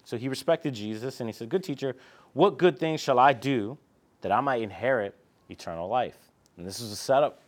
[0.04, 1.96] so he respected Jesus and he said, Good teacher,
[2.34, 3.78] what good things shall I do
[4.22, 5.16] that I might inherit
[5.50, 6.18] eternal life?
[6.58, 7.42] And this is a setup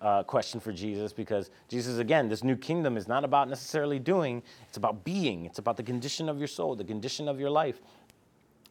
[0.00, 4.42] uh, question for Jesus because Jesus, again, this new kingdom is not about necessarily doing,
[4.66, 5.44] it's about being.
[5.44, 7.80] It's about the condition of your soul, the condition of your life.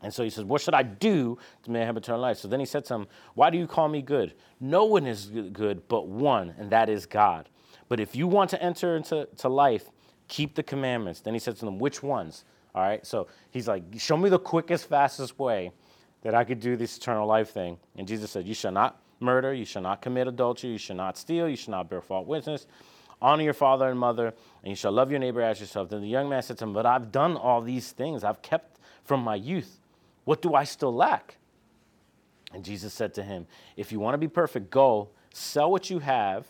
[0.02, 2.38] And so he says, What should I do to may I have eternal life?
[2.38, 4.34] So then he said to him, Why do you call me good?
[4.60, 7.50] No one is good but one, and that is God.
[7.90, 9.90] But if you want to enter into to life,
[10.28, 11.20] keep the commandments.
[11.20, 12.46] Then he said to them, Which ones?
[12.80, 13.06] All right.
[13.06, 15.72] So he's like, Show me the quickest, fastest way
[16.22, 17.78] that I could do this eternal life thing.
[17.98, 21.18] And Jesus said, You shall not murder, you shall not commit adultery, you shall not
[21.18, 22.68] steal, you shall not bear false witness.
[23.22, 25.90] Honor your father and mother, and you shall love your neighbor as yourself.
[25.90, 28.24] Then the young man said to him, But I've done all these things.
[28.24, 29.82] I've kept from my youth.
[30.24, 31.36] What do I still lack?
[32.54, 36.00] And Jesus said to him, If you want to be perfect, go, sell what you
[36.00, 36.48] have,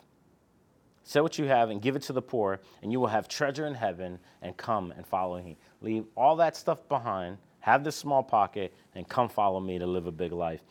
[1.04, 3.66] sell what you have, and give it to the poor, and you will have treasure
[3.66, 5.58] in heaven, and come and follow me.
[5.82, 10.08] Leave all that stuff behind, have this small pocket, and come follow me to live
[10.08, 10.62] a big life.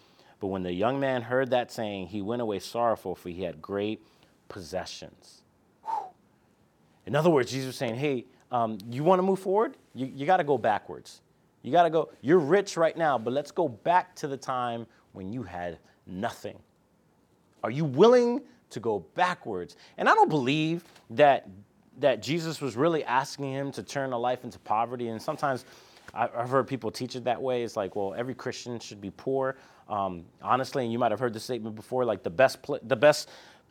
[0.40, 3.60] But when the young man heard that saying, he went away sorrowful, for he had
[3.60, 4.06] great
[4.48, 5.42] possessions.
[5.84, 6.06] Whew.
[7.06, 9.76] In other words, Jesus was saying, Hey, um, you want to move forward?
[9.94, 11.20] You, you got to go backwards.
[11.62, 14.86] You got to go, you're rich right now, but let's go back to the time
[15.12, 16.58] when you had nothing.
[17.62, 18.40] Are you willing
[18.70, 19.76] to go backwards?
[19.96, 21.48] And I don't believe that
[21.98, 25.08] that Jesus was really asking him to turn a life into poverty.
[25.08, 25.64] And sometimes
[26.14, 27.62] I've heard people teach it that way.
[27.62, 29.56] It's like, well, every Christian should be poor.
[29.88, 32.96] Um, honestly, and you might have heard the statement before, like the best, pl- the
[32.96, 33.28] best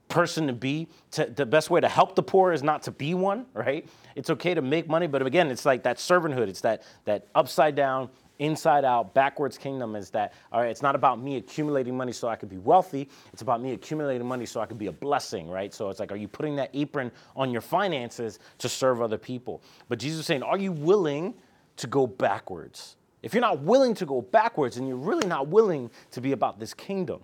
[0.08, 0.88] person to be.
[1.12, 3.88] To, the best way to help the poor is not to be one, right?
[4.16, 6.48] It's okay to make money, but again, it's like that servanthood.
[6.48, 9.96] It's that that upside down, inside out, backwards kingdom.
[9.96, 10.70] Is that all right?
[10.70, 13.10] It's not about me accumulating money so I could be wealthy.
[13.34, 15.74] It's about me accumulating money so I could be a blessing, right?
[15.74, 19.62] So it's like, are you putting that apron on your finances to serve other people?
[19.90, 21.34] But Jesus is saying, are you willing
[21.78, 22.96] to go backwards?
[23.24, 26.60] If you're not willing to go backwards, and you're really not willing to be about
[26.60, 27.22] this kingdom.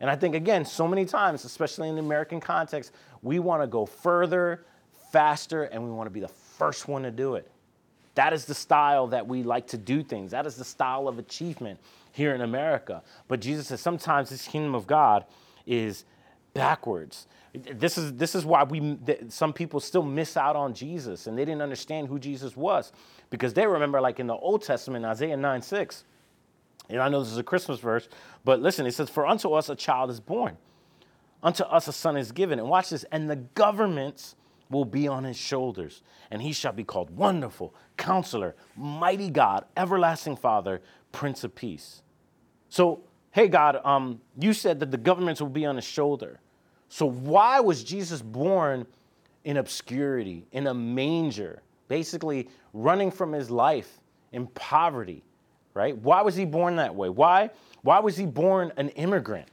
[0.00, 2.92] And I think, again, so many times, especially in the American context,
[3.22, 4.64] we want to go further,
[5.12, 7.50] faster, and we want to be the first one to do it.
[8.16, 10.32] That is the style that we like to do things.
[10.32, 11.78] That is the style of achievement
[12.12, 13.02] here in America.
[13.28, 15.24] But Jesus says sometimes this kingdom of God
[15.66, 16.04] is
[16.52, 17.26] backwards.
[17.54, 18.98] This is, this is why we,
[19.28, 22.92] some people still miss out on Jesus and they didn't understand who Jesus was
[23.30, 26.04] because they remember, like in the Old Testament, Isaiah 9 6
[26.88, 28.08] and I know this is a Christmas verse,
[28.44, 30.56] but listen, it says, For unto us a child is born,
[31.42, 32.58] unto us a son is given.
[32.58, 34.36] And watch this, and the governments
[34.70, 40.36] will be on his shoulders, and he shall be called Wonderful, Counselor, Mighty God, Everlasting
[40.36, 42.02] Father, Prince of Peace.
[42.68, 43.00] So,
[43.30, 46.40] hey, God, um, you said that the governments will be on his shoulder.
[46.88, 48.86] So, why was Jesus born
[49.44, 54.00] in obscurity, in a manger, basically running from his life
[54.32, 55.22] in poverty?
[55.76, 55.96] right?
[55.98, 57.10] Why was he born that way?
[57.10, 57.50] Why?
[57.82, 59.46] Why was he born an immigrant?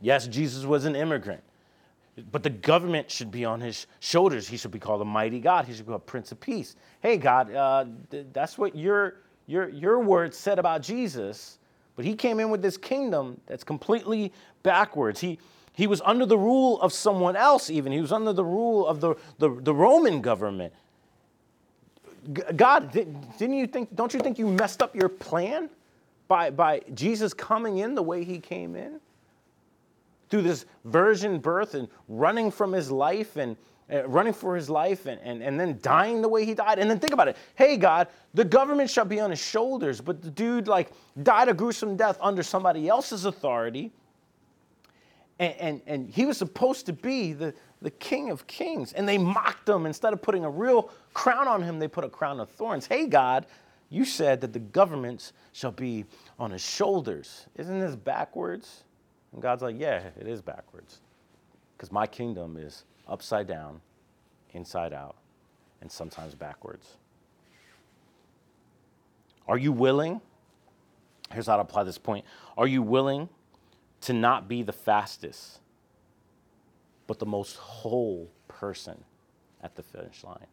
[0.00, 1.42] Yes, Jesus was an immigrant.
[2.30, 4.48] But the government should be on his shoulders.
[4.48, 5.66] He should be called a mighty God.
[5.66, 6.76] He should be called Prince of Peace.
[7.00, 11.58] Hey, God, uh, th- that's what your, your, your words said about Jesus.
[11.96, 15.20] But he came in with this kingdom that's completely backwards.
[15.20, 15.38] He,
[15.72, 17.92] he was under the rule of someone else, even.
[17.92, 20.72] He was under the rule of the, the, the Roman government.
[22.56, 25.70] God, didn't you think, don't you think you messed up your plan
[26.28, 29.00] by, by Jesus coming in the way he came in?
[30.30, 33.56] Through this virgin birth and running from his life and
[33.92, 36.78] uh, running for his life and, and, and then dying the way he died.
[36.78, 37.36] And then think about it.
[37.56, 41.54] Hey, God, the government shall be on his shoulders, but the dude like died a
[41.54, 43.90] gruesome death under somebody else's authority.
[45.40, 48.92] And, and, and he was supposed to be the, the King of Kings.
[48.92, 49.86] And they mocked him.
[49.86, 52.86] Instead of putting a real crown on him, they put a crown of thorns.
[52.86, 53.46] Hey, God,
[53.88, 56.04] you said that the governments shall be
[56.38, 57.46] on his shoulders.
[57.56, 58.84] Isn't this backwards?
[59.32, 61.00] And God's like, yeah, it is backwards.
[61.76, 63.80] Because my kingdom is upside down,
[64.52, 65.16] inside out,
[65.80, 66.96] and sometimes backwards.
[69.48, 70.20] Are you willing?
[71.32, 72.24] Here's how to apply this point.
[72.58, 73.28] Are you willing
[74.02, 75.60] to not be the fastest?
[77.10, 78.96] but the most whole person
[79.60, 80.46] at the finish line?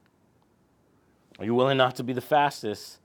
[1.37, 2.97] Are you willing not to be the fastest,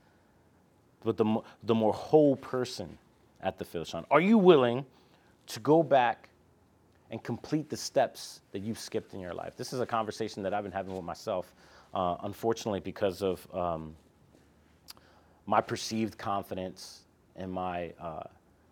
[1.03, 2.97] but the, the more whole person
[3.39, 4.05] at the finish line?
[4.09, 4.87] Are you willing
[5.53, 6.29] to go back
[7.11, 9.55] and complete the steps that you've skipped in your life?
[9.55, 11.53] This is a conversation that I've been having with myself,
[11.93, 13.95] uh, unfortunately, because of um,
[15.45, 17.01] my perceived confidence
[17.35, 18.23] and my uh,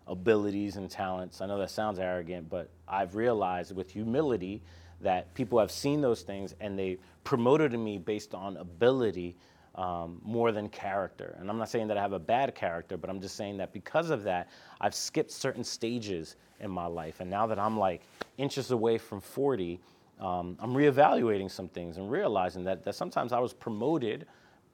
[0.08, 1.40] abilities and talents.
[1.40, 4.60] I know that sounds arrogant, but I've realized with humility
[5.02, 9.36] that people have seen those things and they promoted me based on ability
[9.74, 11.36] um, more than character.
[11.40, 13.72] And I'm not saying that I have a bad character, but I'm just saying that
[13.72, 14.48] because of that,
[14.80, 17.20] I've skipped certain stages in my life.
[17.20, 18.02] And now that I'm like
[18.38, 19.80] inches away from 40,
[20.20, 24.26] um, I'm reevaluating some things and realizing that, that sometimes I was promoted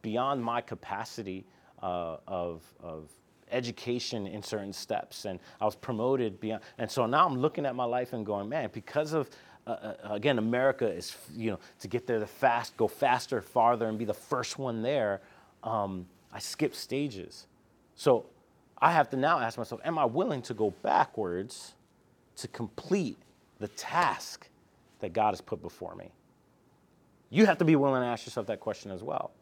[0.02, 1.44] beyond my capacity
[1.82, 3.08] uh, of, of
[3.50, 6.62] education in certain steps and I was promoted beyond.
[6.76, 9.30] And so now I'm looking at my life and going, man, because of,
[9.68, 13.88] uh, uh, again, America is, you know, to get there the fast, go faster, farther,
[13.88, 15.20] and be the first one there,
[15.62, 17.46] um, I skip stages.
[17.94, 18.26] So
[18.78, 21.74] I have to now ask myself, am I willing to go backwards
[22.36, 23.18] to complete
[23.58, 24.48] the task
[25.00, 26.10] that God has put before me?
[27.30, 29.32] You have to be willing to ask yourself that question as well.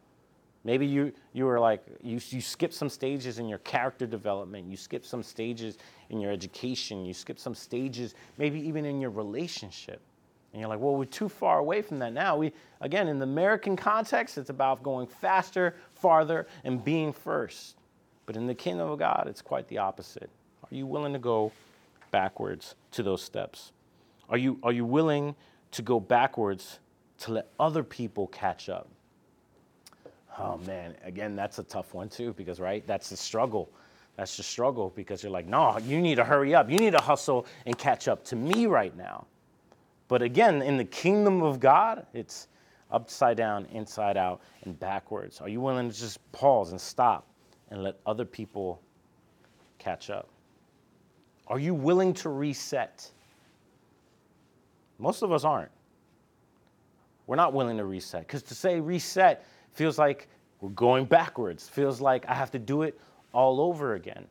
[0.64, 4.76] Maybe you, you were like, you, you skip some stages in your character development, you
[4.76, 5.78] skip some stages
[6.10, 10.00] in your education, you skip some stages, maybe even in your relationship.
[10.56, 12.38] And you're like, well, we're too far away from that now.
[12.38, 12.50] We,
[12.80, 17.76] again, in the American context, it's about going faster, farther, and being first.
[18.24, 20.30] But in the kingdom of God, it's quite the opposite.
[20.62, 21.52] Are you willing to go
[22.10, 23.72] backwards to those steps?
[24.30, 25.34] Are you, are you willing
[25.72, 26.78] to go backwards
[27.18, 28.88] to let other people catch up?
[30.38, 33.68] Oh man, again, that's a tough one too, because right, that's the struggle.
[34.16, 36.70] That's the struggle because you're like, no, you need to hurry up.
[36.70, 39.26] You need to hustle and catch up to me right now.
[40.08, 42.48] But again, in the kingdom of God, it's
[42.90, 45.40] upside down, inside out, and backwards.
[45.40, 47.26] Are you willing to just pause and stop
[47.70, 48.80] and let other people
[49.78, 50.28] catch up?
[51.48, 53.10] Are you willing to reset?
[54.98, 55.70] Most of us aren't.
[57.26, 60.28] We're not willing to reset because to say reset feels like
[60.60, 62.98] we're going backwards, feels like I have to do it
[63.32, 64.26] all over again.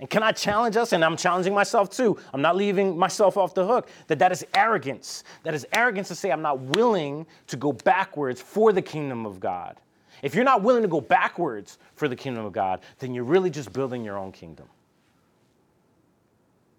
[0.00, 0.94] And can I challenge us?
[0.94, 2.18] And I'm challenging myself too.
[2.32, 3.88] I'm not leaving myself off the hook.
[4.06, 5.24] That that is arrogance.
[5.42, 9.38] That is arrogance to say I'm not willing to go backwards for the kingdom of
[9.38, 9.76] God.
[10.22, 13.50] If you're not willing to go backwards for the kingdom of God, then you're really
[13.50, 14.66] just building your own kingdom.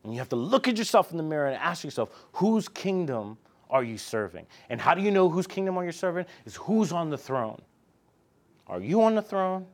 [0.04, 3.38] And you have to look at yourself in the mirror and ask yourself, whose kingdom
[3.70, 4.48] are you serving?
[4.70, 6.26] And how do you know whose kingdom are you serving?
[6.46, 7.62] Is who's on the throne.
[8.66, 9.68] Are you on the throne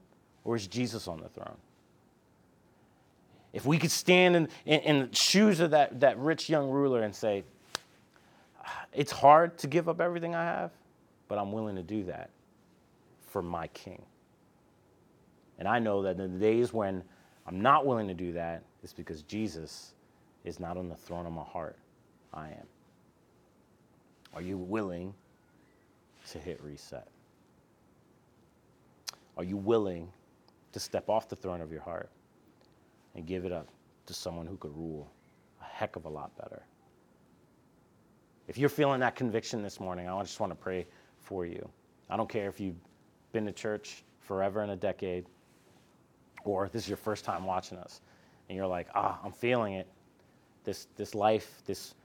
[0.43, 1.57] or is Jesus on the throne?
[3.57, 7.01] If we could stand in, in, in, the shoes of that, that rich young ruler
[7.01, 7.43] and say,
[8.63, 10.69] ah, it's hard to give up everything I have,
[11.27, 12.29] but I'm willing to do that
[13.25, 14.03] for my king.
[15.57, 17.03] And I know that in the days when
[17.47, 19.95] I'm not willing to do that, it's because Jesus
[20.45, 21.79] is not on the throne of my heart.
[22.31, 22.67] I am.
[24.35, 25.15] Are you willing
[26.29, 27.07] to hit reset?
[29.35, 30.09] Are you willing
[30.73, 32.11] to step off the throne of your heart
[33.17, 33.67] and give it up
[34.05, 35.11] to someone who could rule
[35.59, 36.63] a heck of a lot better?
[38.47, 40.87] If you're feeling that conviction this morning, I just want to pray
[41.19, 41.67] for you.
[42.09, 42.77] I don't care if you've
[43.33, 45.25] been to church forever and a decade,
[46.45, 47.99] or this is your first time watching us,
[48.47, 49.87] and you're like, ah, I'm feeling it.
[50.63, 51.95] This, this life, this,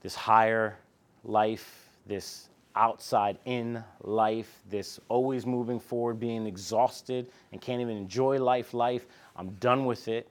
[0.00, 0.78] this higher
[1.24, 2.48] life, this
[2.78, 9.06] outside in life, this always moving forward, being exhausted and can't even enjoy life, life.
[9.36, 10.28] I'm done with it.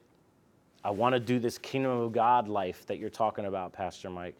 [0.82, 4.34] I want to do this kingdom of God life that you're talking about, Pastor Mike.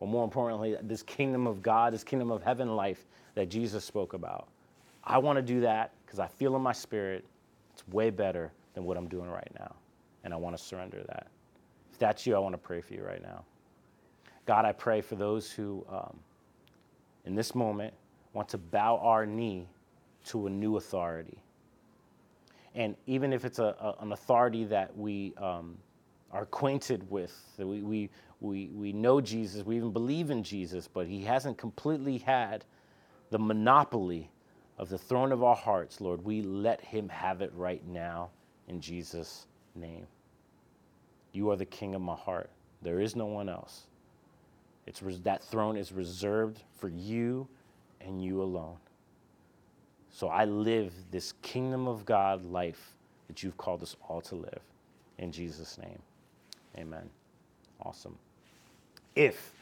[0.00, 4.12] Or more importantly, this kingdom of God, this kingdom of heaven life that Jesus spoke
[4.12, 4.48] about.
[5.04, 7.24] I want to do that because I feel in my spirit
[7.72, 9.74] it's way better than what I'm doing right now.
[10.24, 11.28] And I want to surrender that.
[11.92, 13.44] If that's you, I want to pray for you right now.
[14.46, 16.18] God, I pray for those who um,
[17.26, 17.92] in this moment
[18.32, 19.68] want to bow our knee
[20.26, 21.42] to a new authority.
[22.74, 25.78] And even if it's a, a an authority that we um,
[26.30, 28.10] are acquainted with, that we, we,
[28.40, 32.64] we, we know Jesus, we even believe in Jesus, but he hasn't completely had
[33.30, 34.30] the monopoly
[34.78, 38.30] of the throne of our hearts, Lord, we let him have it right now
[38.68, 40.06] in Jesus' name.
[41.32, 42.50] You are the king of my heart.
[42.82, 43.86] There is no one else.
[44.86, 47.48] It's, that throne is reserved for you
[48.00, 48.76] and you alone.
[50.10, 52.94] So I live this kingdom of God life
[53.26, 54.60] that you've called us all to live.
[55.18, 55.98] In Jesus' name,
[56.78, 57.10] amen.
[57.82, 58.16] Awesome.
[59.14, 59.52] If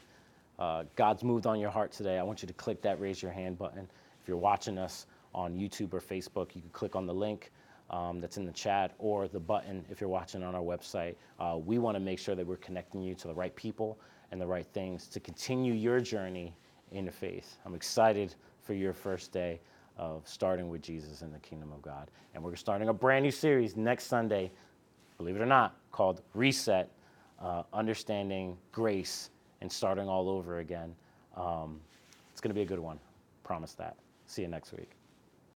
[0.59, 3.31] uh, God's moved on your heart today, I want you to click that raise your
[3.31, 3.87] hand button.
[4.21, 7.51] If you're watching us on YouTube or Facebook, you can click on the link.
[7.91, 11.15] Um, that's in the chat or the button if you're watching on our website.
[11.39, 13.99] Uh, we want to make sure that we're connecting you to the right people
[14.31, 16.55] and the right things to continue your journey
[16.91, 17.57] in the faith.
[17.65, 19.59] I'm excited for your first day
[19.97, 22.11] of starting with Jesus in the kingdom of God.
[22.33, 24.51] And we're starting a brand new series next Sunday,
[25.17, 26.89] believe it or not, called Reset
[27.39, 29.29] uh, Understanding Grace
[29.61, 30.95] and Starting All Over Again.
[31.35, 31.79] Um,
[32.31, 32.99] it's going to be a good one.
[33.43, 33.95] Promise that.
[34.25, 34.91] See you next week.